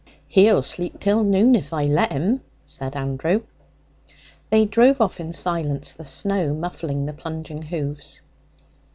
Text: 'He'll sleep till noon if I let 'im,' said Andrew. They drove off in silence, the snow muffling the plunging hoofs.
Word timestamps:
'He'll 0.27 0.63
sleep 0.63 0.99
till 0.99 1.23
noon 1.23 1.53
if 1.53 1.71
I 1.73 1.85
let 1.85 2.11
'im,' 2.11 2.41
said 2.65 2.95
Andrew. 2.95 3.43
They 4.49 4.65
drove 4.65 4.99
off 4.99 5.19
in 5.19 5.31
silence, 5.31 5.93
the 5.93 6.05
snow 6.05 6.55
muffling 6.55 7.05
the 7.05 7.13
plunging 7.13 7.61
hoofs. 7.61 8.21